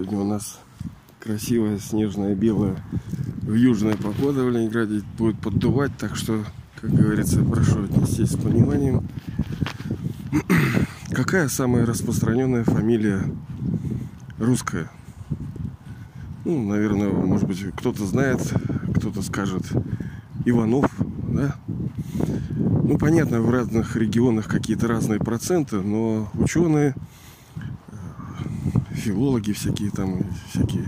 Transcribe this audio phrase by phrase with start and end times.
[0.00, 0.58] Сегодня у нас
[1.18, 2.82] красивая снежная белая
[3.42, 6.42] в южная погода в Ленинграде будет поддувать, так что,
[6.80, 9.06] как говорится, прошу отнестись с пониманием.
[11.10, 13.24] Какая самая распространенная фамилия
[14.38, 14.90] русская?
[16.46, 18.40] Ну, наверное, может быть, кто-то знает,
[18.96, 19.64] кто-то скажет
[20.46, 20.90] Иванов,
[21.28, 21.56] да?
[22.56, 26.94] Ну, понятно, в разных регионах какие-то разные проценты, но ученые,
[29.00, 30.84] филологи всякие там, всякие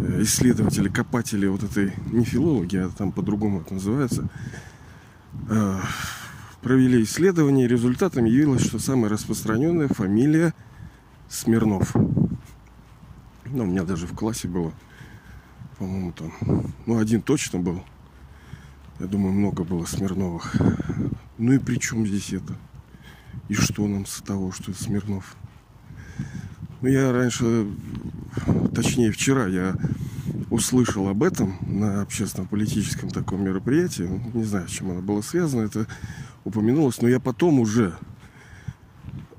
[0.00, 4.28] э, исследователи, копатели вот этой, не филологи, а там по-другому это называется,
[5.48, 5.80] э,
[6.62, 10.54] провели исследование, результатом явилось, что самая распространенная фамилия
[11.28, 11.94] Смирнов.
[11.94, 14.72] Ну, у меня даже в классе было,
[15.78, 16.32] по-моему, там,
[16.86, 17.82] ну, один точно был.
[19.00, 20.56] Я думаю, много было Смирновых.
[21.36, 22.54] Ну и при чем здесь это?
[23.48, 25.36] И что нам с того, что Смирнов?
[26.84, 27.66] Ну, я раньше,
[28.74, 29.74] точнее, вчера я
[30.50, 34.06] услышал об этом на общественно-политическом таком мероприятии.
[34.34, 35.86] Не знаю, с чем оно было связано, это
[36.44, 37.94] упомянулось, но я потом уже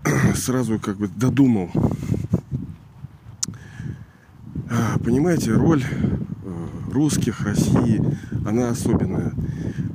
[0.33, 1.69] сразу как бы додумал.
[4.67, 8.02] А, понимаете, роль э, русских, России,
[8.43, 9.33] она особенная.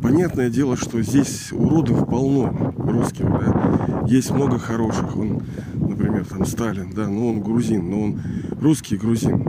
[0.00, 4.04] Понятное дело, что здесь уродов полно русских, да.
[4.06, 5.16] Есть много хороших.
[5.16, 5.42] Он,
[6.00, 8.22] например, там Сталин, да, но он грузин, но он
[8.60, 9.46] русский грузин.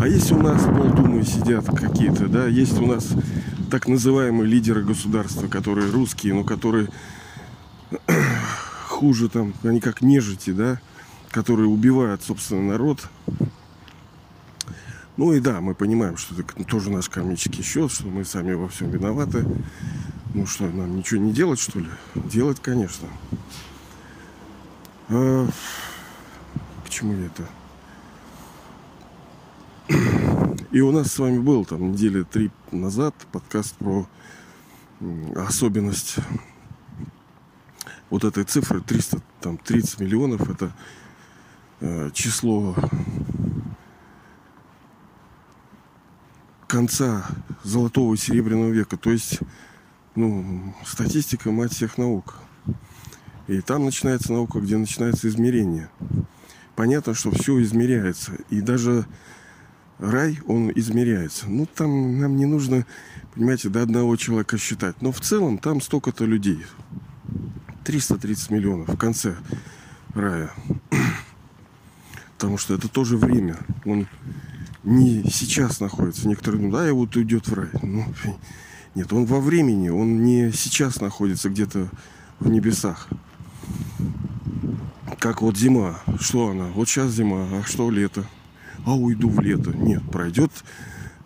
[0.00, 3.10] А есть у нас полдумы сидят какие-то, да, есть у нас
[3.70, 6.88] так называемые лидеры государства, которые русские, но которые
[8.88, 10.80] хуже там, они как нежити, да,
[11.30, 13.08] которые убивают, собственно, народ,
[15.16, 18.68] ну и да, мы понимаем, что это тоже наш кармический счет, что мы сами во
[18.68, 19.46] всем виноваты.
[20.34, 21.86] Ну что, нам ничего не делать, что ли?
[22.14, 23.08] Делать, конечно.
[25.08, 25.48] А,
[26.84, 27.46] к чему я это?
[30.72, 34.08] И у нас с вами был там недели три назад подкаст про
[35.36, 36.16] особенность
[38.10, 40.72] вот этой цифры 300, там 30 миллионов это
[41.80, 42.74] э, число
[46.66, 47.26] конца
[47.62, 48.96] золотого и серебряного века.
[48.96, 49.40] То есть,
[50.14, 52.34] ну, статистика мать всех наук.
[53.48, 55.88] И там начинается наука, где начинается измерение.
[56.74, 58.32] Понятно, что все измеряется.
[58.50, 59.06] И даже
[59.98, 61.48] рай, он измеряется.
[61.48, 62.84] Ну, там нам не нужно,
[63.34, 65.00] понимаете, до одного человека считать.
[65.00, 66.64] Но в целом там столько-то людей.
[67.84, 69.36] 330 миллионов в конце
[70.12, 70.50] рая.
[72.36, 73.56] Потому что это тоже время.
[73.84, 74.08] Он
[74.82, 76.28] не сейчас находится.
[76.28, 77.68] Некоторые думают, да, и вот уйдет в рай.
[77.80, 78.04] Ну,
[78.96, 81.88] нет, он во времени, он не сейчас находится где-то
[82.40, 83.08] в небесах.
[85.26, 85.98] Как вот зима.
[86.20, 86.66] Что она?
[86.66, 88.24] Вот сейчас зима, а что лето?
[88.84, 89.72] А уйду в лето.
[89.76, 90.52] Нет, пройдет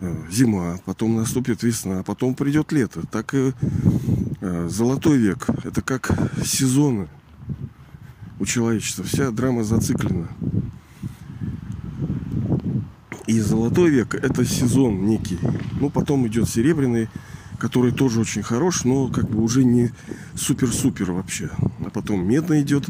[0.01, 3.07] э, зима, потом наступит весна, потом придет лето.
[3.09, 3.53] Так и
[4.41, 5.51] э, золотой век.
[5.65, 6.13] Это как
[6.43, 7.09] сезоны
[8.39, 9.05] у человечества.
[9.05, 10.29] Вся драма зациклена.
[13.27, 15.39] И золотой век это сезон некий.
[15.79, 17.11] Ну, потом идет серебряный,
[17.59, 19.91] который тоже очень хорош, но как бы уже не
[20.37, 21.51] супер-супер вообще.
[21.85, 22.89] А потом медный идет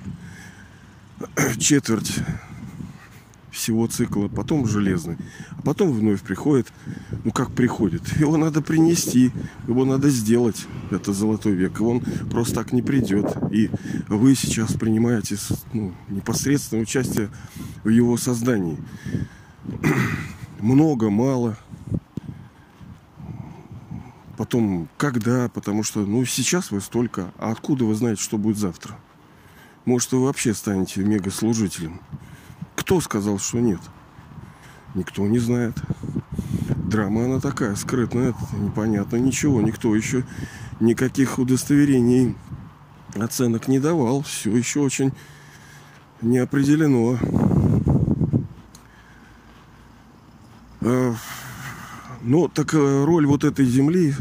[1.59, 2.21] четверть
[3.51, 5.17] всего цикла, потом железный.
[5.59, 6.73] А потом вновь приходит,
[7.25, 9.33] ну как приходит, его надо принести,
[9.67, 11.81] его надо сделать, это золотой век.
[11.81, 12.01] И он
[12.31, 13.37] просто так не придет.
[13.53, 13.71] И
[14.09, 15.37] вы сейчас принимаете
[15.73, 17.29] ну, непосредственное участие
[17.85, 18.79] в его создании
[20.61, 21.59] много, мало.
[24.37, 28.97] Потом, когда, потому что, ну, сейчас вы столько, а откуда вы знаете, что будет завтра?
[29.85, 32.01] Может, вы вообще станете мегаслужителем?
[32.77, 33.81] Кто сказал, что нет?
[34.95, 35.75] Никто не знает.
[36.77, 39.61] Драма она такая, скрытная, непонятно ничего.
[39.61, 40.25] Никто еще
[40.81, 42.37] никаких удостоверений
[43.15, 44.23] оценок не давал.
[44.23, 45.13] Все еще очень
[46.21, 47.19] не определено.
[50.81, 51.15] Э,
[52.23, 54.15] ну, так э, роль вот этой земли,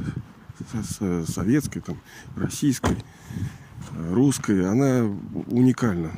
[1.28, 1.98] советской, там,
[2.36, 2.98] российской,
[3.92, 5.06] э, русской, она
[5.48, 6.12] уникальна.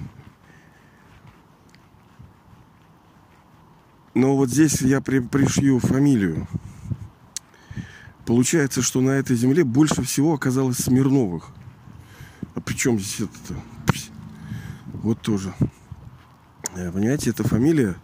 [4.14, 6.48] Но вот здесь я при, пришью фамилию.
[8.26, 11.50] Получается, что на этой земле больше всего оказалось Смирновых.
[12.56, 13.56] А при чем здесь это-то?
[14.94, 15.54] Вот тоже.
[16.74, 17.96] Понимаете, эта фамилия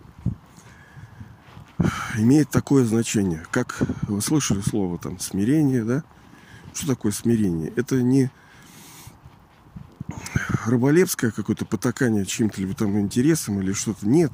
[2.17, 6.03] имеет такое значение, как вы слышали слово там смирение, да?
[6.73, 7.71] Что такое смирение?
[7.75, 8.31] Это не
[10.65, 14.07] рыболепское какое-то потакание чьим-то либо там интересом или что-то.
[14.07, 14.31] Нет.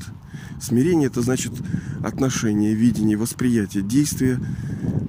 [0.62, 1.54] Смирение это значит
[2.04, 4.40] отношение, видение, восприятие, действие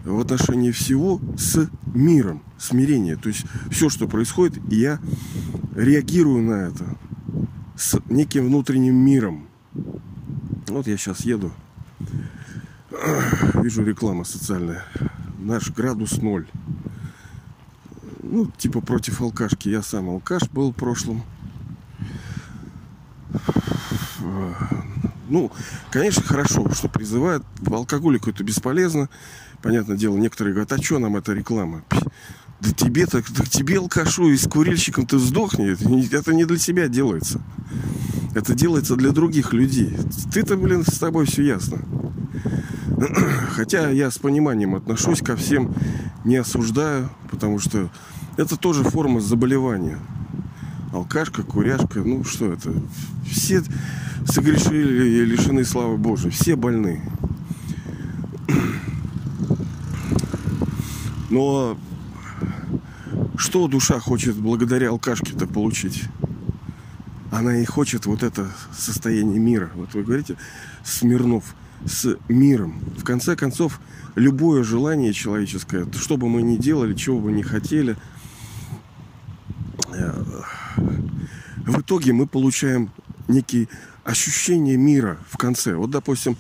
[0.05, 2.43] в отношении всего с миром.
[2.59, 3.17] Смирение.
[3.17, 5.01] То есть все, что происходит, я
[5.75, 6.97] реагирую на это
[7.77, 9.49] с неким внутренним миром.
[10.69, 11.53] Вот я сейчас еду.
[13.55, 14.85] Вижу реклама социальная.
[15.39, 16.47] Наш градус ноль
[18.31, 19.69] ну, типа против алкашки.
[19.69, 21.23] Я сам алкаш был в прошлом.
[25.29, 25.51] Ну,
[25.91, 27.45] конечно, хорошо, что призывают.
[27.67, 29.09] Алкоголику это бесполезно.
[29.63, 31.83] Понятное дело, некоторые говорят, а что нам эта реклама?
[32.61, 35.73] Да тебе так, так тебе алкашу и с курильщиком ты сдохни.
[35.73, 37.41] Это не, это не для себя делается.
[38.35, 39.97] Это делается для других людей.
[40.33, 41.79] Ты-то, блин, с тобой все ясно.
[43.51, 45.75] Хотя я с пониманием отношусь ко всем,
[46.25, 47.91] не осуждаю, потому что
[48.37, 49.99] это тоже форма заболевания.
[50.93, 52.73] Алкашка, куряшка, ну что это?
[53.29, 53.63] Все
[54.27, 56.31] согрешили и лишены славы Божией.
[56.31, 57.03] Все больны.
[61.31, 61.77] Но
[63.37, 66.05] что душа хочет благодаря алкашке-то получить?
[67.33, 69.71] Она и хочет вот это состояние мира.
[69.75, 70.37] Вот вы говорите,
[70.85, 72.79] Смирнов, с миром.
[72.97, 73.81] В конце концов,
[74.15, 77.97] любое желание человеческое, что бы мы ни делали, чего бы ни хотели–
[81.67, 82.91] в итоге мы получаем
[83.29, 83.69] некие
[84.05, 85.75] ощущения мира в конце.
[85.75, 86.37] Вот, допустим,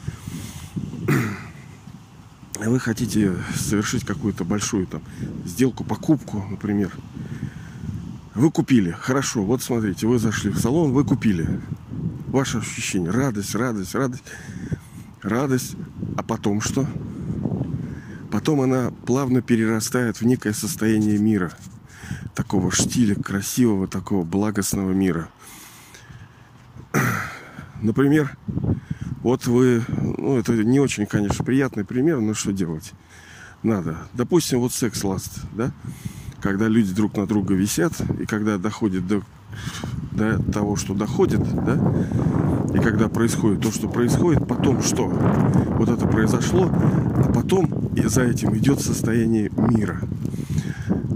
[2.59, 5.03] вы хотите совершить какую-то большую там
[5.45, 6.91] сделку, покупку, например.
[8.35, 11.61] Вы купили, хорошо, вот смотрите, вы зашли в салон, вы купили.
[12.29, 14.25] Ваше ощущение, радость, радость, радость,
[15.23, 15.77] радость.
[16.17, 16.87] А потом что?
[18.33, 21.53] Потом она плавно перерастает в некое состояние мира–
[22.35, 25.29] такого штиля, красивого, такого благостного мира.
[27.85, 28.35] Например,
[29.23, 29.83] вот вы,
[30.17, 32.93] ну это не очень, конечно, приятный пример, но что делать?
[33.63, 33.99] Надо.
[34.15, 35.71] Допустим, вот секс-ласт, да?
[36.41, 39.23] Когда люди друг на друга висят, и когда доходит до,
[40.13, 41.79] до того, что доходит, да?
[42.75, 45.09] И когда происходит то, что происходит, потом что?
[45.09, 50.01] Вот это произошло, а потом и за этим идет состояние мира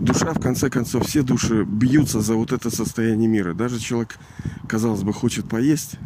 [0.09, 3.55] душа, в конце концов, все души бьются за вот это состояние мира.
[3.55, 4.19] Даже человек,
[4.67, 5.97] казалось бы, хочет поесть,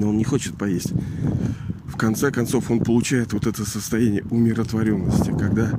[0.00, 0.92] но он не хочет поесть.
[1.86, 5.70] В конце концов, он получает вот это состояние умиротворенности, когда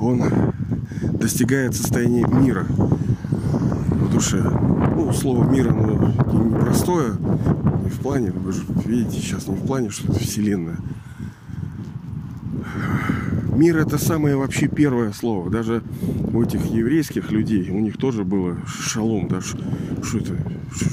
[0.00, 0.22] он
[1.14, 4.42] достигает состояния мира в душе.
[4.42, 6.12] Ну, слово мира, оно
[6.44, 7.14] непростое,
[7.82, 10.76] не в плане, вы же видите сейчас не в плане, что это вселенная,
[13.56, 15.50] Мир это самое вообще первое слово.
[15.50, 15.82] Даже
[16.32, 19.28] у этих еврейских людей, у них тоже было шалом.
[19.28, 19.58] Да, что
[20.18, 20.36] это?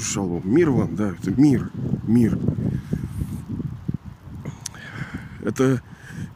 [0.02, 0.40] Шалом.
[0.44, 1.70] Мир вам, да, это мир.
[2.04, 2.38] Мир.
[5.42, 5.82] Это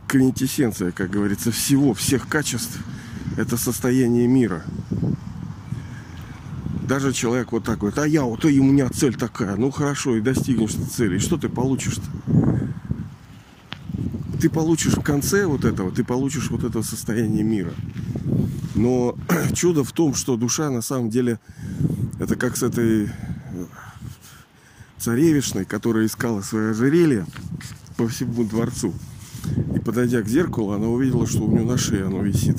[0.06, 2.78] квинтэссенция, как говорится, всего, всех качеств.
[3.38, 4.64] Это состояние мира.
[6.86, 9.56] Даже человек вот так вот, а я вот, и у меня цель такая.
[9.56, 11.16] Ну хорошо, и достигнешь цели.
[11.16, 12.47] И что ты получишь-то?
[14.40, 17.72] Ты получишь в конце вот этого, ты получишь вот это состояние мира.
[18.74, 19.16] Но
[19.54, 21.40] чудо в том, что душа на самом деле
[22.20, 23.08] это как с этой э,
[24.98, 27.26] царевишной, которая искала свое ожерелье
[27.96, 28.92] по всему дворцу.
[29.74, 32.58] И подойдя к зеркалу, она увидела, что у нее на шее оно висит.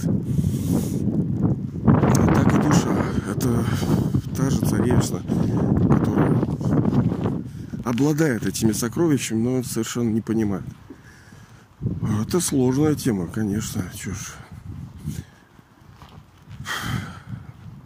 [1.86, 2.96] А так и душа.
[3.30, 3.66] Это
[4.36, 5.22] та же царевишна,
[5.90, 6.42] которая
[7.86, 10.66] обладает этими сокровищами, но совершенно не понимает.
[12.10, 13.84] Это сложная тема, конечно.
[13.94, 14.34] Ж.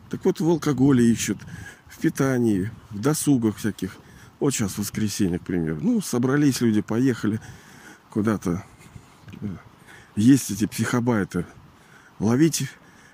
[0.10, 1.40] Так вот, в алкоголе ищут,
[1.88, 3.98] в питании, в досугах всяких.
[4.40, 5.80] Вот сейчас воскресенье, к примеру.
[5.82, 7.42] Ну, собрались люди, поехали
[8.10, 8.64] куда-то.
[10.16, 11.46] Есть эти психобайты.
[12.20, 12.70] Ловить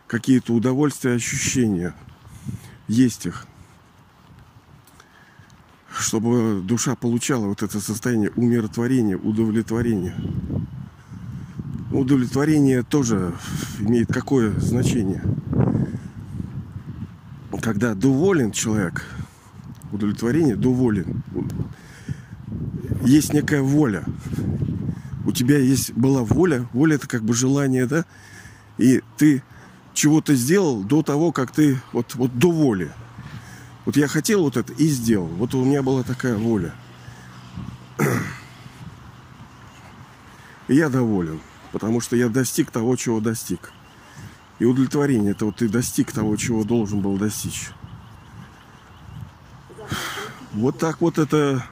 [0.07, 1.95] какие-то удовольствия, ощущения.
[2.87, 3.47] Есть их.
[5.91, 10.15] Чтобы душа получала вот это состояние умиротворения, удовлетворения
[11.91, 13.33] удовлетворение тоже
[13.79, 15.23] имеет какое значение.
[17.61, 19.05] Когда доволен человек,
[19.91, 21.23] удовлетворение доволен.
[23.03, 24.03] Есть некая воля.
[25.25, 28.05] У тебя есть была воля, воля это как бы желание, да?
[28.77, 29.43] И ты
[29.93, 32.91] чего-то сделал до того, как ты вот, вот до воли.
[33.85, 35.27] Вот я хотел вот это и сделал.
[35.27, 36.73] Вот у меня была такая воля.
[40.67, 41.39] Я доволен
[41.71, 43.71] потому что я достиг того, чего достиг.
[44.59, 45.31] и удовлетворение.
[45.31, 47.69] Это вот ты достиг того, чего должен был достичь.
[50.53, 51.63] Вот так вот это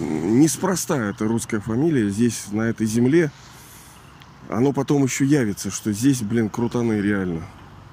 [0.00, 3.30] неспроста эта русская фамилия здесь, на этой земле.
[4.48, 7.42] Оно потом еще явится, что здесь, блин, крутаны реально.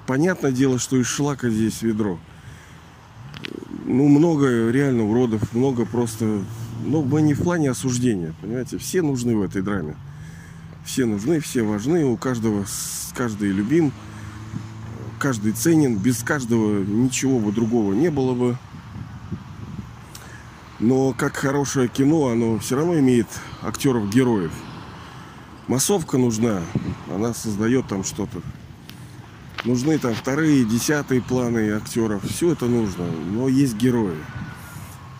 [0.06, 2.18] Понятное дело, что из шлака здесь ведро.
[3.84, 6.42] Ну, много реально уродов, много просто...
[6.84, 8.78] Ну, мы не в плане осуждения, понимаете?
[8.78, 9.96] Все нужны в этой драме.
[10.84, 12.64] Все нужны, все важны, у каждого,
[13.14, 13.92] каждый любим,
[15.18, 18.56] каждый ценен, без каждого ничего бы другого не было бы.
[20.78, 23.26] Но как хорошее кино, оно все равно имеет
[23.62, 24.52] актеров-героев.
[25.66, 26.62] Массовка нужна,
[27.12, 28.40] она создает там что-то.
[29.64, 34.18] Нужны там вторые, десятые планы актеров, все это нужно, но есть герои.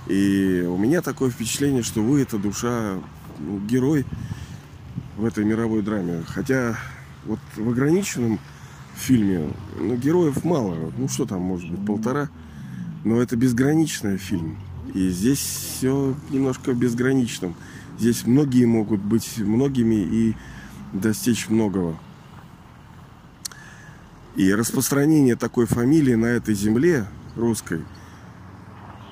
[0.06, 3.00] И у меня такое впечатление, что вы это душа,
[3.38, 4.06] ну, герой
[5.16, 6.22] в этой мировой драме.
[6.26, 6.78] Хотя
[7.24, 8.38] вот в ограниченном
[8.96, 10.92] фильме ну, героев мало.
[10.96, 12.28] Ну что там, может быть, полтора.
[13.04, 14.58] Но это безграничный фильм.
[14.94, 17.54] И здесь все немножко безграничным.
[17.98, 20.36] Здесь многие могут быть многими и
[20.92, 21.98] достичь многого.
[24.36, 27.82] И распространение такой фамилии на этой земле русской,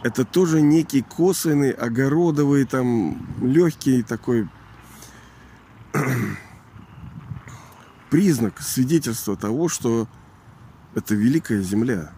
[0.04, 4.46] это тоже некий косвенный, огородовый, там, легкий такой
[8.10, 10.06] признак, свидетельство того, что
[10.94, 12.12] это великая земля.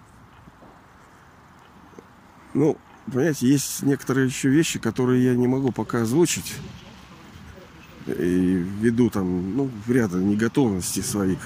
[2.55, 2.77] Ну,
[3.07, 6.57] понимаете, есть некоторые еще вещи, которые я не могу пока озвучить.
[8.09, 11.39] И ввиду там, ну, ряда неготовности своих.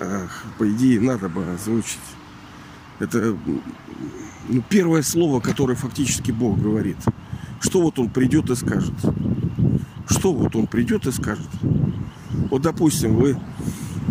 [0.00, 2.00] Ах, по идее, надо бы озвучить.
[3.02, 3.36] Это
[4.48, 6.98] ну, первое слово, которое фактически Бог говорит.
[7.58, 8.94] Что вот он придет и скажет.
[10.08, 11.48] Что вот он придет и скажет.
[12.48, 13.36] Вот, допустим, вы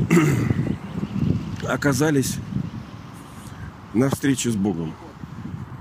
[1.70, 2.36] оказались
[3.94, 4.94] на встрече с Богом.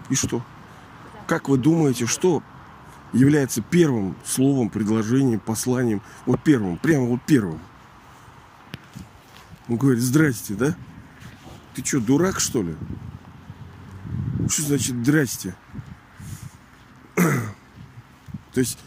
[0.09, 0.40] И что?
[1.26, 2.45] Как вы думаете, что
[3.12, 6.00] является первым словом, предложением, посланием?
[6.26, 7.59] Вот первым, прямо вот первым.
[9.69, 10.76] Он говорит, здрасте, да?
[11.75, 12.77] Ты что, дурак, что ли?
[14.49, 15.55] Что значит здрасте?
[17.15, 18.79] То есть,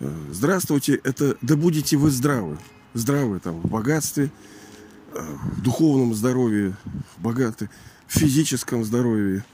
[0.00, 2.58] э, здравствуйте, это да будете вы здравы.
[2.94, 4.30] Здравы там в богатстве,
[5.12, 6.76] э, в духовном здоровье,
[7.18, 7.70] богаты,
[8.06, 9.44] в физическом здоровье,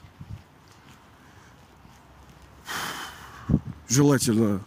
[3.88, 4.62] желательно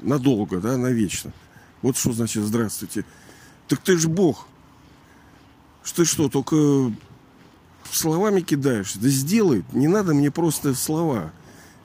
[0.00, 1.32] надолго, да, навечно.
[1.82, 3.04] Вот что значит здравствуйте.
[3.66, 4.46] Так ты же Бог.
[5.84, 6.92] Что что, только
[7.96, 8.94] словами кидаешь?
[8.94, 9.64] Да сделай.
[9.72, 11.32] Не надо мне просто слова.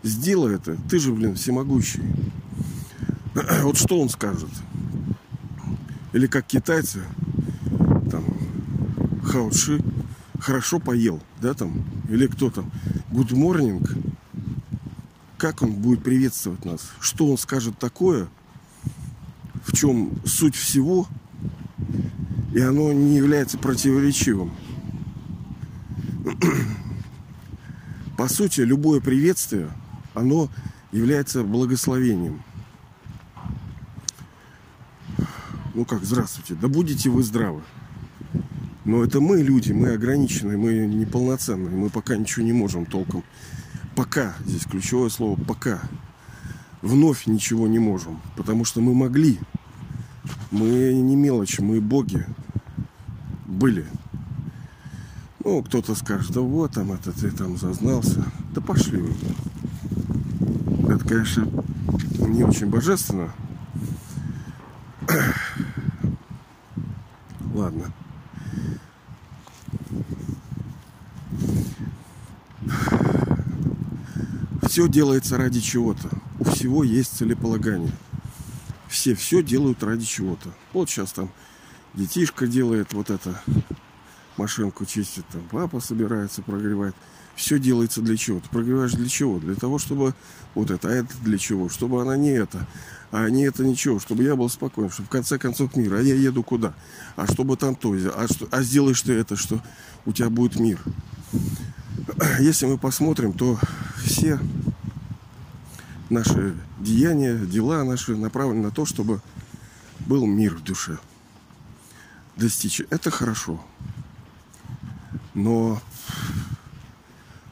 [0.04, 0.78] Сделай это.
[0.90, 2.02] Ты же, блин, всемогущий.
[3.64, 4.50] Вот что он скажет?
[6.12, 7.02] Или как китайцы,
[8.12, 8.24] там,
[9.24, 9.84] хауши,
[10.40, 12.72] хорошо поел, да, там, или кто там,
[13.10, 14.14] good morning,
[15.38, 18.28] как он будет приветствовать нас, что он скажет такое,
[19.66, 21.08] в чем суть всего,
[22.54, 24.52] и оно не является противоречивым.
[28.18, 29.70] По сути, любое приветствие,
[30.14, 30.50] оно
[30.92, 32.44] является благословением.
[35.74, 37.62] Ну как, здравствуйте, да будете вы здравы.
[38.86, 43.24] Но это мы, люди, мы ограниченные, мы неполноценные, мы пока ничего не можем толком
[43.96, 45.82] пока, здесь ключевое слово пока,
[46.82, 49.40] вновь ничего не можем, потому что мы могли.
[50.52, 52.26] Мы не мелочи, мы боги
[53.46, 53.86] были.
[55.44, 58.24] Ну, кто-то скажет, да вот там это ты там зазнался.
[58.54, 59.14] Да пошли вы.
[60.90, 61.48] Это, конечно,
[62.20, 63.34] не очень божественно.
[67.54, 67.92] Ладно.
[74.74, 76.10] все делается ради чего-то.
[76.40, 77.92] У всего есть целеполагание.
[78.88, 80.50] Все все делают ради чего-то.
[80.74, 81.30] Вот сейчас там
[81.94, 83.40] детишка делает вот это,
[84.38, 86.96] машинку чистит, там папа собирается, прогревает.
[87.36, 88.40] Все делается для чего?
[88.40, 89.40] Ты прогреваешь для чего?
[89.40, 90.14] Для того, чтобы
[90.54, 91.68] вот это, а это для чего?
[91.68, 92.68] Чтобы она не это,
[93.12, 95.96] а не это ничего, чтобы я был спокоен, чтобы в конце концов мир.
[95.96, 96.76] А я еду куда?
[97.16, 99.62] А чтобы там то, а, что, а сделаешь ты это, что
[100.06, 100.80] у тебя будет мир.
[102.40, 103.60] Если мы посмотрим, то
[104.04, 104.40] все
[106.10, 109.22] наши деяния, дела наши направлены на то, чтобы
[110.02, 110.98] был мир в душе.
[112.36, 112.82] Достичь.
[112.90, 113.64] Это хорошо.
[115.34, 115.82] Но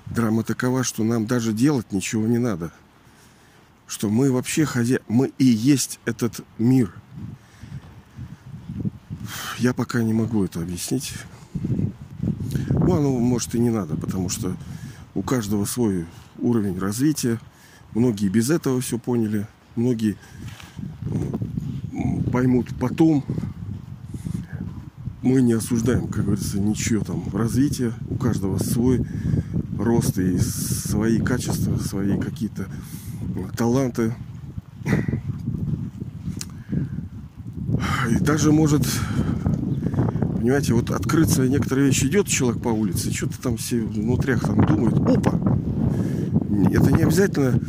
[0.08, 2.72] драма такова, что нам даже делать ничего не надо.
[3.88, 5.00] Что мы вообще хозя...
[5.08, 6.94] Мы и есть этот мир.
[9.58, 11.14] я пока не могу это объяснить.
[12.70, 14.56] Ну, оно может и не надо, потому что
[15.14, 16.06] у каждого свой
[16.40, 17.40] уровень развития.
[17.94, 20.18] Многие без этого все поняли, многие
[22.32, 23.24] поймут потом.
[25.22, 27.94] Мы не осуждаем, как говорится, ничего там развития.
[28.10, 29.06] У каждого свой
[29.78, 32.66] рост и свои качества, свои какие-то
[33.56, 34.16] таланты.
[38.10, 38.84] И даже может,
[40.38, 42.06] понимаете, вот открыться некоторые вещи.
[42.06, 44.96] Идет человек по улице, что-то там все внутрях там думает.
[44.96, 45.40] Опа!
[46.72, 47.60] Это не обязательно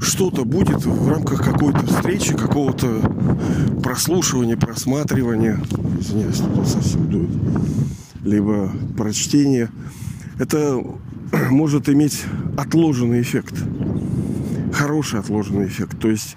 [0.00, 3.00] что-то будет в рамках какой-то встречи, какого-то
[3.82, 5.60] прослушивания, просматривания.
[5.98, 7.30] Извиняюсь, совсем дует.
[8.24, 9.70] Либо прочтения.
[10.38, 10.82] Это
[11.50, 12.24] может иметь
[12.56, 13.54] отложенный эффект.
[14.72, 15.98] Хороший отложенный эффект.
[16.00, 16.36] То есть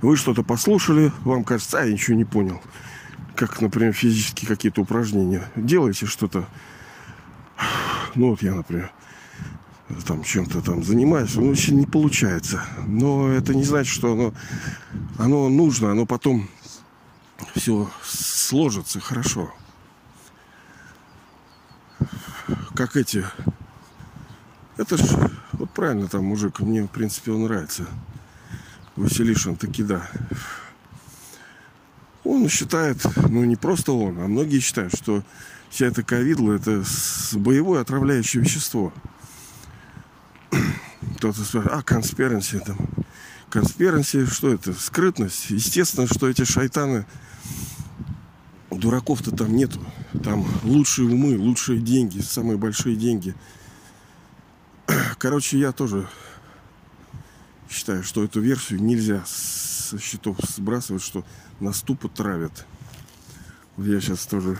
[0.00, 2.60] вы что-то послушали, вам кажется, а я ничего не понял.
[3.34, 5.42] Как, например, физические какие-то упражнения.
[5.56, 6.46] Делаете что-то.
[8.14, 8.90] Ну вот я, например,
[10.06, 12.62] там чем-то там занимаюсь, ну, очень не получается.
[12.86, 14.34] Но это не значит, что оно,
[15.18, 16.48] оно нужно, оно потом
[17.54, 19.52] все сложится хорошо.
[22.74, 23.24] Как эти
[24.78, 25.02] это ж,
[25.52, 27.86] вот правильно там мужик, мне в принципе он нравится.
[28.96, 30.10] Василишин таки да.
[32.24, 35.22] Он считает, ну не просто он, а многие считают, что
[35.70, 36.82] вся эта ковидла это
[37.34, 38.92] боевое отравляющее вещество.
[41.22, 42.78] Кто-то спрашивает, а, конспиранси там.
[43.48, 44.72] Конспиранси, что это?
[44.72, 45.50] Скрытность.
[45.50, 47.06] Естественно, что эти шайтаны,
[48.70, 49.78] дураков-то там нету.
[50.24, 53.34] Там лучшие умы, лучшие деньги, самые большие деньги–
[55.22, 56.08] Короче, я тоже
[57.70, 61.24] считаю, что эту версию нельзя со счетов сбрасывать, что
[61.60, 62.66] нас тупо травят.
[63.76, 64.58] Вот я сейчас тоже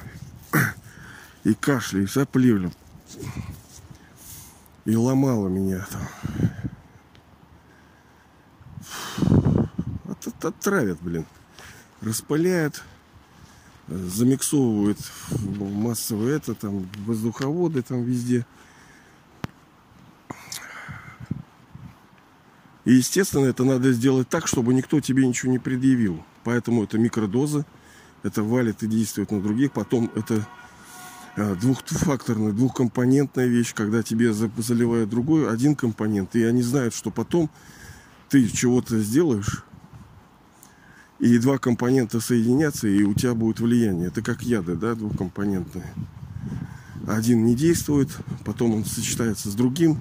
[1.42, 2.72] и кашляю, и сопливлю.
[4.84, 6.08] И ломало меня там.
[10.08, 11.24] От, от, отравят, блин.
[12.00, 12.82] Распыляют,
[13.86, 14.98] замиксовывают
[15.58, 18.44] массовые это, там, воздуховоды там везде.
[22.84, 26.24] И, естественно, это надо сделать так, чтобы никто тебе ничего не предъявил.
[26.42, 27.64] Поэтому это микродоза,
[28.24, 29.70] это валит и действует на других.
[29.70, 30.44] Потом это
[31.36, 37.50] двухфакторная, двухкомпонентная вещь, когда тебе заливают другой, один компонент, и они знают, что потом
[38.28, 39.64] ты чего-то сделаешь,
[41.18, 44.08] и два компонента соединятся, и у тебя будет влияние.
[44.08, 45.86] Это как яды, да, двухкомпонентные.
[47.06, 48.08] Один не действует,
[48.44, 50.00] потом он сочетается с другим,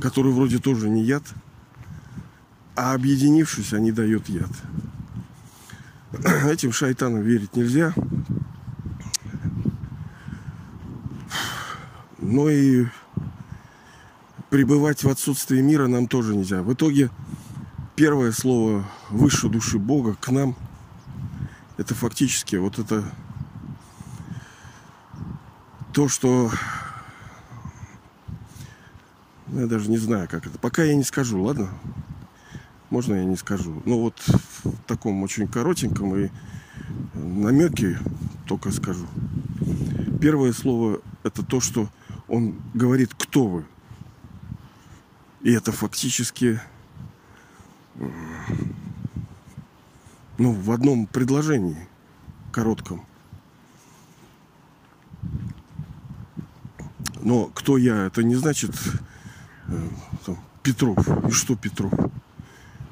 [0.00, 1.24] который вроде тоже не яд,
[2.74, 4.50] а объединившись, они дают яд.
[6.46, 7.94] Этим шайтанам верить нельзя.
[12.32, 12.86] Но и
[14.48, 16.62] пребывать в отсутствии мира нам тоже нельзя.
[16.62, 17.10] В итоге
[17.94, 20.56] первое слово выше души Бога к нам
[21.76, 23.04] это фактически вот это
[25.92, 26.50] то, что
[29.48, 30.58] я даже не знаю, как это.
[30.58, 31.68] Пока я не скажу, ладно?
[32.88, 33.82] можно я не скажу.
[33.84, 34.18] Ну вот
[34.64, 36.30] в таком очень коротеньком и
[37.14, 37.98] намеке
[38.46, 39.06] только скажу.
[40.18, 41.90] Первое слово это то, что
[42.32, 43.66] он говорит, кто вы.
[45.42, 46.58] И это фактически
[50.38, 51.86] ну, в одном предложении
[52.50, 53.04] коротком.
[57.20, 58.74] Но кто я, это не значит
[59.68, 59.88] э,
[60.24, 60.96] там, Петров.
[61.28, 61.92] И что Петров?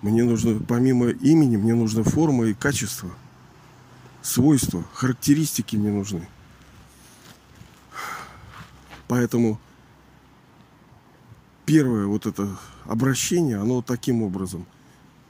[0.03, 3.11] Мне нужно, помимо имени, мне нужна форма и качество.
[4.21, 6.29] Свойства, характеристики мне нужны.
[9.11, 9.59] Поэтому
[11.67, 12.49] первое вот это
[12.85, 14.67] обращение, оно таким образом.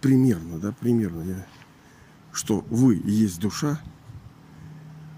[0.03, 1.23] Примерно, да, примерно.
[1.23, 1.47] Я,
[2.31, 3.81] что вы есть душа,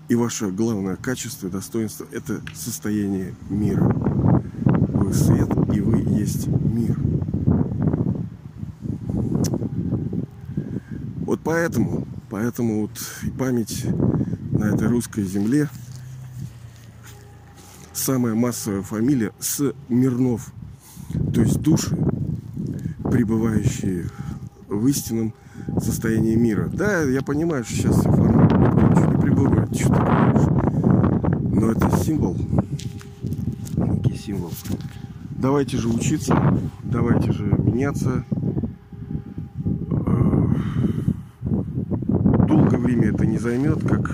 [0.08, 3.82] и ваше главное качество достоинство– это состояние мира.
[3.82, 6.96] Вы свет, и вы есть мир.
[11.26, 13.86] Вот поэтому, поэтому вот память
[14.52, 15.68] на этой русской земле
[17.92, 20.52] самая массовая фамилия с Мирнов.
[21.34, 21.96] То есть души,
[23.04, 24.06] пребывающие
[24.68, 25.34] в истинном
[25.78, 26.70] состоянии мира.
[26.72, 28.42] Да, я понимаю, что сейчас формально,
[28.88, 29.94] никто не пребывает, что
[31.50, 32.36] Но это символ,
[33.76, 34.52] некий символ.
[35.30, 38.24] Давайте же учиться, давайте же меняться,
[42.46, 44.10] долго время это не займет, как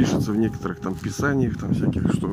[0.00, 2.28] пишется в некоторых там писаниях, там всяких, что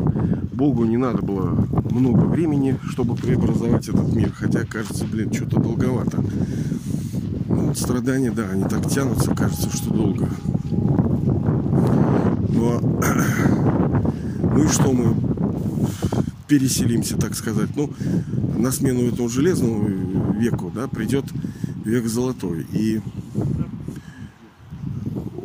[0.53, 4.31] Богу не надо было много времени, чтобы преобразовать этот мир.
[4.33, 6.23] Хотя, кажется, блин, что-то долговато.
[7.49, 10.29] Ну, вот страдания, да, они так тянутся, кажется, что долго.
[12.53, 12.79] Но,
[14.55, 15.13] ну и что мы
[16.47, 17.75] переселимся, так сказать.
[17.75, 17.91] Ну,
[18.57, 21.25] на смену этому железному веку, да, придет
[21.83, 22.65] век золотой.
[22.71, 23.01] И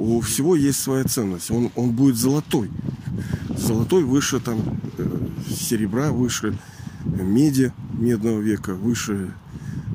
[0.03, 1.51] у всего есть своя ценность.
[1.51, 2.71] Он, он будет золотой.
[3.57, 4.59] Золотой выше там
[4.99, 5.07] э,
[5.49, 6.59] серебра, выше
[7.05, 9.33] меди медного века, выше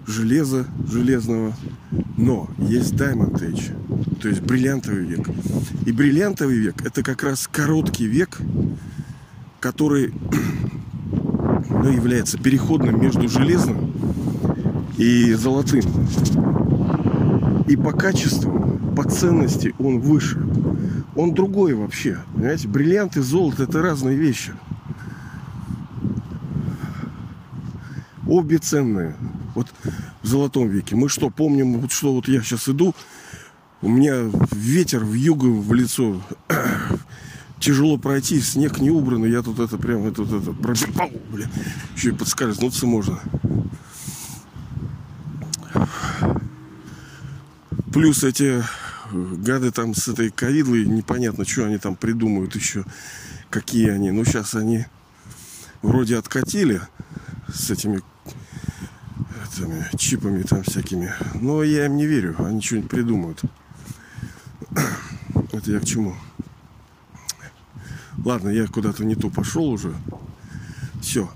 [0.05, 1.53] железа железного.
[2.15, 5.29] Но есть Diamond Age, то есть бриллиантовый век.
[5.85, 8.39] И бриллиантовый век это как раз короткий век,
[9.59, 10.13] который
[11.69, 13.91] ну, является переходным между железным
[14.97, 15.83] и золотым.
[17.67, 18.66] И по качеству,
[19.09, 20.39] ценности он выше.
[21.15, 22.19] Он другой вообще.
[22.33, 24.53] Понимаете, бриллиант и золото это разные вещи.
[28.27, 29.15] Обе ценные.
[29.55, 29.67] Вот
[30.21, 30.95] в золотом веке.
[30.95, 32.93] Мы что, помним, вот что вот я сейчас иду,
[33.81, 36.21] у меня ветер в югу в лицо.
[37.59, 41.49] Тяжело пройти, снег не убран, я тут это прям это, это пробежал, блин.
[41.95, 43.19] Еще и подскользнуться можно.
[47.91, 48.61] Плюс эти
[49.11, 52.85] гады там с этой ковидлой, непонятно, что они там придумают еще,
[53.49, 54.11] какие они.
[54.11, 54.85] Ну, сейчас они
[55.81, 56.81] вроде откатили
[57.47, 58.01] с этими,
[59.45, 61.11] этими чипами там всякими.
[61.35, 63.41] Но я им не верю, они что-нибудь придумают.
[65.51, 66.15] Это я к чему?
[68.25, 69.93] Ладно, я куда-то не то пошел уже.
[71.01, 71.29] Все.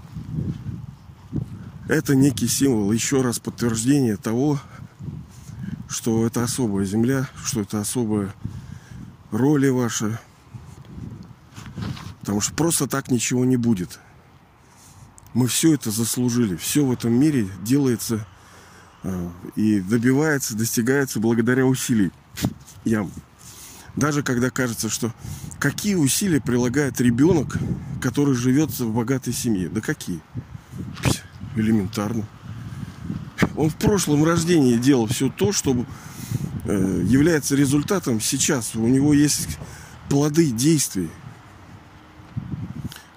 [1.87, 4.59] Это некий символ, еще раз подтверждение того,
[5.91, 8.33] что это особая земля, что это особая
[9.29, 10.19] роли ваша.
[12.21, 13.99] Потому что просто так ничего не будет.
[15.33, 16.55] Мы все это заслужили.
[16.55, 18.25] Все в этом мире делается
[19.03, 22.13] э, и добивается, достигается благодаря усилиям.
[23.97, 25.13] Даже когда кажется, что
[25.59, 27.57] какие усилия прилагает ребенок,
[28.01, 29.67] который живет в богатой семье.
[29.67, 30.21] Да какие?
[31.55, 32.25] Элементарно.
[33.55, 35.85] Он в прошлом рождении делал все то, что
[36.65, 38.75] э, является результатом сейчас.
[38.75, 39.57] У него есть
[40.09, 41.09] плоды действий.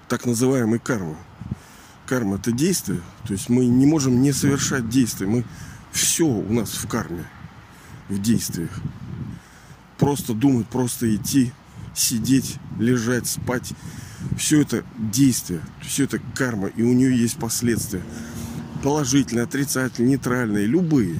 [0.07, 1.15] Так называемой кармы.
[2.05, 3.01] Карма это действие.
[3.25, 5.27] То есть мы не можем не совершать действия.
[5.27, 5.45] Мы
[5.91, 7.25] все у нас в карме,
[8.09, 8.71] в действиях.
[9.97, 11.51] Просто думать, просто идти,
[11.95, 13.73] сидеть, лежать, спать.
[14.37, 18.01] Все это действие, все это карма, и у нее есть последствия
[18.85, 21.19] положительные, отрицательные, нейтральные, любые.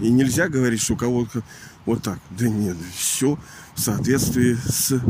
[0.00, 1.42] И нельзя говорить, что у кого-то
[1.84, 2.18] вот так.
[2.30, 3.38] Да нет, все
[3.74, 5.00] в соответствии с э,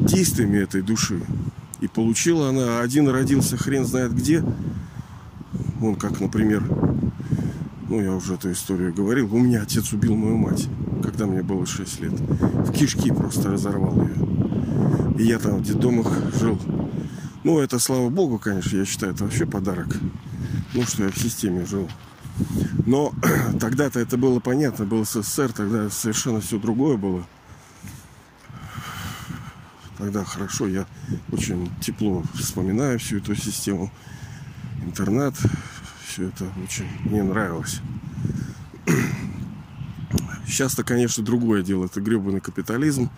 [0.00, 1.22] действиями этой души.
[1.80, 4.42] И получила она, один родился хрен знает где.
[5.80, 6.64] Он как, например,
[7.88, 10.66] ну я уже эту историю говорил, у меня отец убил мою мать,
[11.04, 12.14] когда мне было 6 лет.
[12.18, 15.20] В кишки просто разорвал ее.
[15.20, 16.58] И я там в детдомах жил
[17.42, 19.96] ну, это, слава богу, конечно, я считаю, это вообще подарок.
[20.74, 21.88] Ну, что я в системе жил.
[22.86, 23.12] Но
[23.60, 27.26] тогда-то это было понятно, был СССР, тогда совершенно все другое было.
[29.96, 30.86] Тогда хорошо, я
[31.30, 33.90] очень тепло вспоминаю всю эту систему.
[34.82, 35.34] Интернет,
[36.06, 37.80] все это очень мне нравилось.
[40.46, 41.84] Сейчас-то, конечно, другое дело.
[41.84, 43.10] Это гребаный капитализм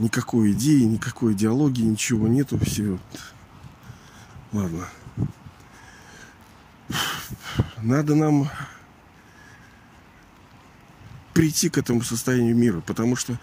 [0.00, 2.58] никакой идеи, никакой идеологии, ничего нету.
[2.58, 2.98] Все.
[4.52, 4.86] Ладно.
[7.82, 8.50] Надо нам
[11.32, 13.38] прийти к этому состоянию мира, потому что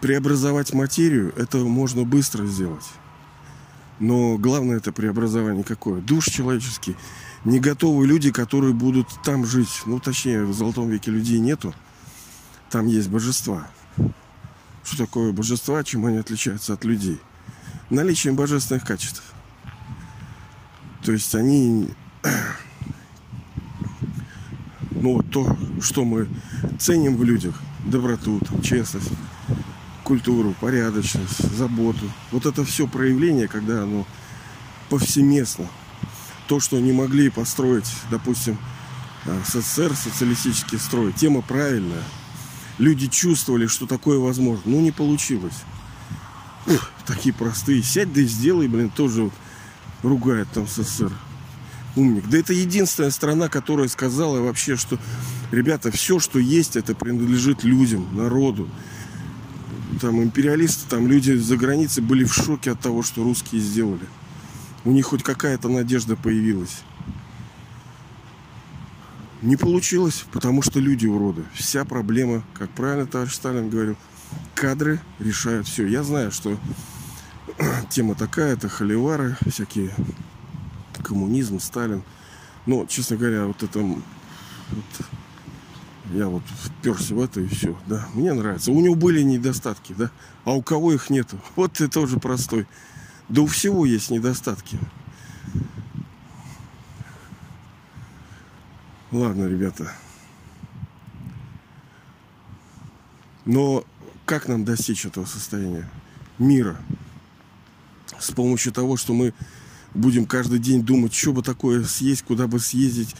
[0.00, 2.86] преобразовать материю это можно быстро сделать.
[3.98, 6.00] Но главное это преобразование какое?
[6.00, 6.94] Душ человеческий.
[7.44, 9.82] Не готовы люди, которые будут там жить.
[9.86, 11.74] Ну, точнее, в Золотом веке людей нету.
[12.70, 13.68] Там есть божества
[14.88, 17.20] что такое божества, чем они отличаются от людей.
[17.90, 19.22] Наличием божественных качеств.
[21.04, 21.90] То есть они,
[24.90, 26.28] ну вот то, что мы
[26.78, 29.10] ценим в людях, доброту, там, честность,
[30.04, 32.10] культуру, порядочность, заботу.
[32.32, 34.06] Вот это все проявление, когда оно
[34.88, 35.66] повсеместно.
[36.46, 38.56] То, что не могли построить, допустим,
[39.26, 42.02] э, СССР, социалистический строй, тема правильная–
[42.78, 44.62] люди чувствовали, что такое возможно.
[44.66, 45.62] Ну, не получилось.
[46.66, 47.82] Ух, такие простые.
[47.82, 49.34] Сядь да и сделай, блин, тоже вот
[50.02, 51.12] ругает там СССР.
[51.96, 52.28] Умник.
[52.28, 54.98] Да это единственная страна, которая сказала вообще, что
[55.50, 58.68] Ребята, все, что есть, это принадлежит людям, народу.
[60.00, 64.06] Там империалисты, там люди за границей были в шоке от того, что русские сделали.
[64.84, 66.82] У них хоть какая-то надежда появилась.
[69.42, 71.44] Не получилось, потому что люди уроды.
[71.54, 73.96] Вся проблема, как правильно товарищ Сталин говорил,
[74.54, 75.86] кадры решают все.
[75.86, 76.58] Я знаю, что
[77.90, 79.94] тема такая, это холивары, всякие
[81.04, 82.02] коммунизм, Сталин.
[82.66, 84.02] Но, честно говоря, вот это вот,
[86.12, 88.08] я вот вперся в это и все, да.
[88.14, 88.72] Мне нравится.
[88.72, 90.10] У него были недостатки, да.
[90.44, 91.38] А у кого их нету?
[91.56, 92.66] Вот ты тоже простой.
[93.28, 94.78] Да у всего есть недостатки.
[99.10, 99.90] Ладно, ребята.
[103.46, 103.84] Но
[104.26, 105.88] как нам достичь этого состояния?
[106.38, 106.76] Мира.
[108.18, 109.32] С помощью того, что мы
[109.94, 113.16] будем каждый день думать, что бы такое съесть, куда бы съездить,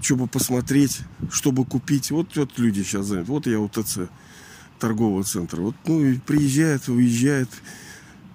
[0.00, 1.00] что бы посмотреть,
[1.32, 2.12] что бы купить.
[2.12, 3.32] Вот, вот люди сейчас заняты.
[3.32, 4.08] Вот я у ТЦ
[4.78, 5.60] торгового центра.
[5.60, 7.50] Вот, ну, и приезжает, уезжает.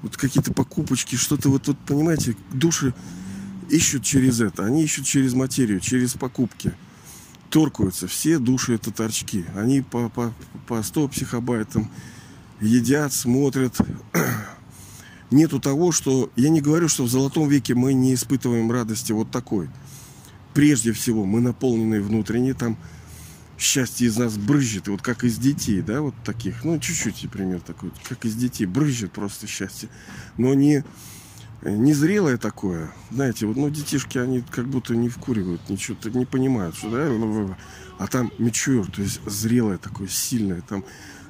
[0.02, 2.94] Вот какие-то покупочки, что-то вот, вот, понимаете, души
[3.70, 4.66] ищут через это.
[4.66, 6.74] Они ищут через материю, через покупки.
[7.50, 8.08] Торкаются.
[8.08, 9.46] Все души это торчки.
[9.56, 10.34] Они по, по,
[10.68, 11.90] по 100 психобайтам
[12.62, 13.76] едят, смотрят.
[15.32, 16.32] Нету того, что...
[16.36, 19.70] Я не говорю, что в золотом веке мы не испытываем радости вот такой
[20.54, 22.78] прежде всего мы наполнены внутренне, там
[23.58, 27.92] счастье из нас брызжет, вот как из детей, да, вот таких, ну, чуть-чуть, пример такой,
[28.08, 29.90] как из детей, брызжет просто счастье,
[30.38, 30.84] но не,
[31.62, 36.76] не зрелое такое, знаете, вот, ну, детишки, они как будто не вкуривают, ничего, не понимают,
[36.76, 37.58] что, да,
[37.98, 40.86] а там мечур, то есть зрелое такое, сильное, там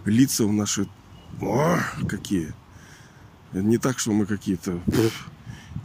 [0.05, 0.87] лица у наши,
[1.41, 2.53] о, какие,
[3.53, 4.79] не так, что мы какие-то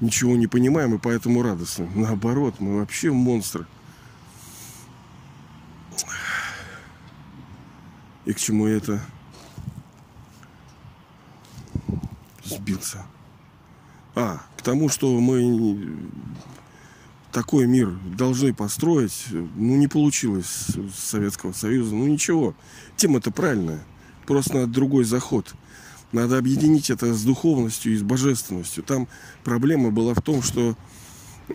[0.01, 1.89] ничего не понимаем и поэтому радостны.
[1.95, 3.67] Наоборот, мы вообще монстры.
[8.25, 9.01] И к чему это
[12.45, 13.05] сбился?
[14.15, 15.97] А, к тому, что мы
[17.33, 21.95] такой мир должны построить, ну, не получилось с Советского Союза.
[21.95, 22.55] Ну, ничего.
[22.97, 23.83] Тема-то правильная.
[24.27, 25.55] Просто надо другой заход–
[26.15, 28.85] надо объединить это с духовностью и с божественностью.
[28.85, 29.09] Там
[29.43, 30.77] проблема была в том, что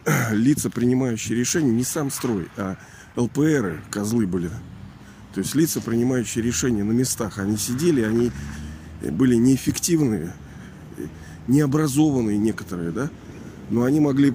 [0.32, 2.78] лица, принимающие решения, не сам строй, а
[3.15, 4.50] ЛПРы, козлы были.
[5.34, 8.32] То есть лица, принимающие решения на местах, они сидели, они
[9.02, 10.34] были неэффективные,
[11.49, 13.09] необразованные некоторые, да,
[13.69, 14.33] но они могли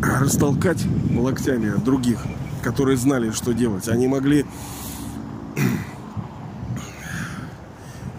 [0.00, 0.82] растолкать
[1.14, 2.18] локтями других,
[2.62, 3.88] которые знали, что делать.
[3.88, 4.46] Они могли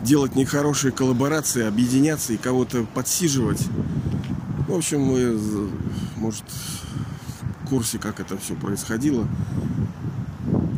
[0.04, 3.66] делать нехорошие коллаборации, объединяться и кого-то подсиживать.
[4.68, 5.40] В общем, мы,
[6.18, 6.44] может,
[7.64, 9.28] в курсе, как это все происходило.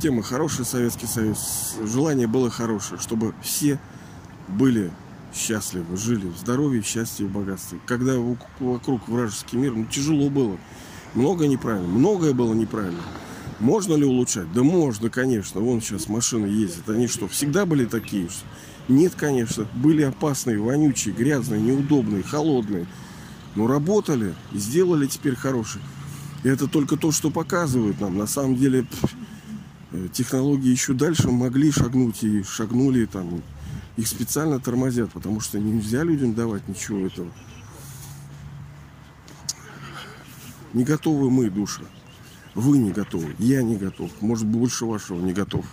[0.01, 1.75] Тема хорошая, Советский Союз.
[1.83, 3.79] Желание было хорошее, чтобы все
[4.47, 4.91] были
[5.33, 7.79] счастливы, жили в здоровье, счастье и богатстве.
[7.85, 8.15] Когда
[8.59, 10.57] вокруг вражеский мир, ну, тяжело было.
[11.13, 13.01] Много неправильно, многое было неправильно.
[13.59, 14.51] Можно ли улучшать?
[14.53, 15.59] Да можно, конечно.
[15.59, 16.89] Вон сейчас машины ездят.
[16.89, 18.29] Они что, всегда были такие?
[18.87, 22.87] Нет, конечно, были опасные, вонючие, грязные, неудобные, холодные.
[23.55, 25.83] Но работали и сделали теперь хорошие.
[26.43, 28.17] И это только то, что показывают нам.
[28.17, 28.85] На самом деле
[29.91, 33.41] э, технологии еще дальше могли шагнуть и шагнули там.
[33.99, 37.27] Их специально тормозят, потому что нельзя людям давать ничего этого.
[40.71, 41.81] Не готовы мы, душа.
[42.55, 43.35] Вы не готовы.
[43.39, 44.09] Я не готов.
[44.21, 45.65] Может, больше вашего не готов.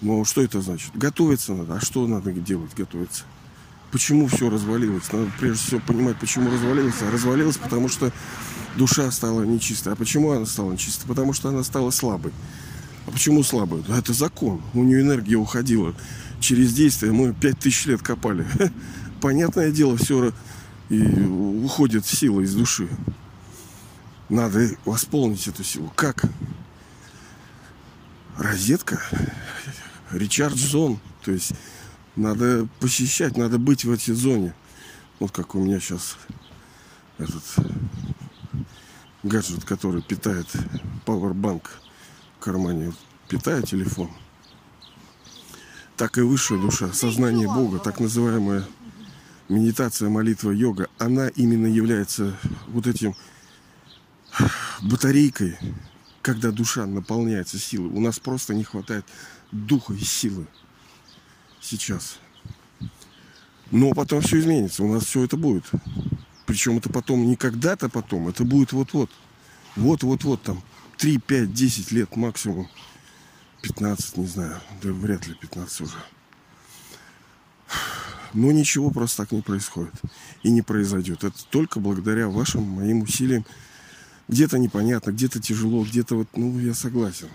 [0.00, 0.90] Ну, что это значит?
[0.96, 1.76] Готовиться надо.
[1.76, 2.74] А что надо делать?
[2.76, 3.22] Готовиться.
[3.92, 5.12] Почему все развалилось?
[5.12, 7.02] Надо прежде всего понимать, почему развалилось.
[7.02, 8.10] А развалилось, потому что
[8.76, 9.92] душа стала нечистой.
[9.92, 11.06] А почему она стала нечистой?
[11.06, 12.32] Потому что она стала слабой.
[13.06, 13.84] А почему слабой?
[13.86, 14.60] Да это закон.
[14.74, 15.94] У нее энергия уходила.
[16.42, 18.44] Через действие мы пять тысяч лет копали.
[19.20, 20.32] Понятное дело, все
[20.88, 22.88] и уходит сила из души.
[24.28, 25.92] Надо восполнить эту силу.
[25.94, 26.24] Как?
[28.36, 29.00] Розетка
[30.10, 30.98] Ричард Зон.
[31.24, 31.52] То есть
[32.16, 34.52] надо посещать, надо быть в этой зоне.
[35.20, 36.16] Вот как у меня сейчас
[37.18, 37.44] этот
[39.22, 40.48] гаджет, который питает
[41.06, 41.62] Powerbank
[42.36, 42.92] в кармане,
[43.28, 44.10] питает телефон.
[45.96, 48.66] Так и высшая душа, сознание Бога, так называемая
[49.48, 52.36] медитация, молитва, йога, она именно является
[52.68, 53.14] вот этим
[54.82, 55.58] батарейкой,
[56.22, 57.90] когда душа наполняется силой.
[57.90, 59.04] У нас просто не хватает
[59.52, 60.46] духа и силы
[61.60, 62.18] сейчас.
[63.70, 65.64] Но потом все изменится, у нас все это будет.
[66.46, 69.10] Причем это потом не когда-то потом, это будет вот-вот.
[69.76, 70.62] Вот-вот-вот там
[70.98, 72.68] 3, 5, 10 лет максимум.
[73.62, 75.96] 15, не знаю, да вряд ли 15 уже.
[78.34, 79.94] Но ничего просто так не происходит
[80.42, 81.24] и не произойдет.
[81.24, 83.44] Это только благодаря вашим, моим усилиям.
[84.28, 87.28] Где-то непонятно, где-то тяжело, где-то вот, ну, я согласен.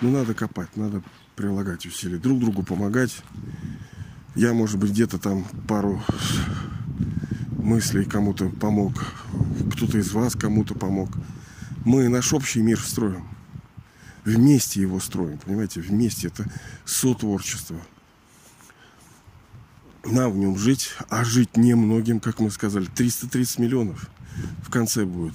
[0.00, 1.02] Но надо копать, надо
[1.36, 3.22] прилагать усилия, друг другу помогать.
[4.34, 6.02] Я, может быть, где-то там пару
[7.56, 8.92] мыслей кому-то помог,
[9.72, 11.10] кто-то из вас кому-то помог.
[11.84, 13.37] Мы наш общий мир строим.
[14.28, 15.80] Вместе его строим, понимаете?
[15.80, 16.44] Вместе это
[16.84, 17.78] сотворчество.
[20.04, 24.10] Нам в нем жить, а жить немногим, как мы сказали, 330 миллионов
[24.62, 25.34] в конце будет.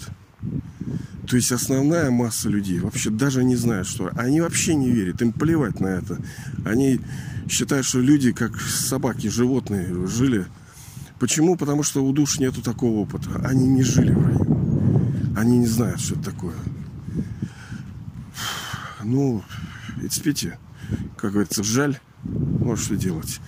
[1.28, 5.34] То есть основная масса людей вообще даже не знает, что они вообще не верят, им
[5.34, 6.20] плевать на это.
[6.64, 7.00] Они
[7.50, 10.46] считают, что люди как собаки, животные жили.
[11.18, 11.56] Почему?
[11.56, 13.42] Потому что у душ нету такого опыта.
[13.44, 15.36] Они не жили в раю.
[15.36, 16.54] Они не знают, что это такое.
[19.04, 19.44] Ну,
[19.98, 20.58] it's.
[21.18, 22.00] Как говорится, жаль.
[22.66, 23.40] А что делать?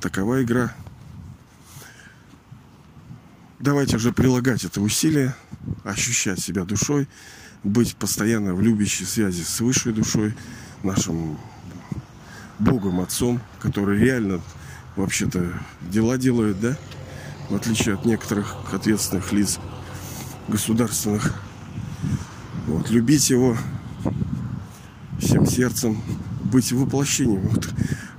[0.00, 0.74] Такова игра.
[3.58, 5.34] Давайте же прилагать это усилие
[5.84, 7.08] ощущать себя душой,
[7.62, 10.34] быть постоянно в любящей связи с высшей душой,
[10.82, 11.38] нашим
[12.58, 14.40] Богом, Отцом, который реально
[14.96, 16.76] вообще-то дела делает, да?
[17.48, 19.58] В отличие от некоторых ответственных лиц
[20.48, 21.34] государственных.
[22.66, 23.56] Вот, любить его
[25.30, 26.02] всем сердцем,
[26.42, 27.42] быть воплощением.
[27.42, 27.72] Вот,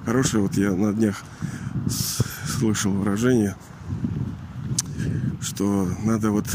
[0.06, 1.22] хорошее, вот я на днях
[2.48, 3.58] слышал выражение,
[5.42, 6.46] что надо вот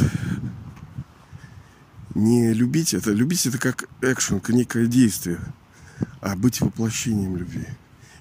[2.14, 3.12] не любить это.
[3.12, 5.40] Любить это как экшен, как некое действие.
[6.22, 7.66] А быть воплощением любви.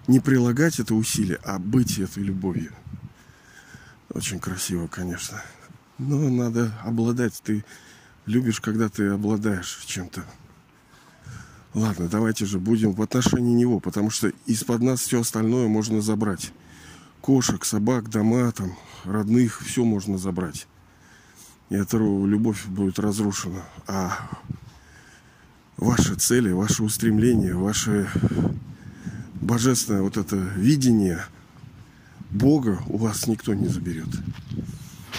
[0.08, 2.74] Не прилагать это усилие, а быть этой любовью.
[4.10, 5.42] Очень красиво, конечно.
[6.00, 7.42] Но надо обладать.
[7.46, 7.64] Ты
[8.26, 10.26] любишь, когда ты обладаешь чем-то.
[11.76, 16.52] Ладно, давайте же будем в отношении него, потому что из-под нас все остальное можно забрать.
[17.22, 20.68] Кошек, собак, дома, там, родных, все можно забрать
[21.70, 23.64] и от этого любовь будет разрушена.
[23.88, 24.30] А
[25.78, 28.10] ваши цели, ваши устремления, ваше
[29.36, 31.26] божественное вот это видение
[32.32, 34.10] Бога у вас никто не заберет.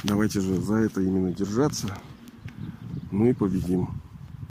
[0.04, 1.96] Давайте же за это именно держаться.
[3.10, 3.88] Ну и победим.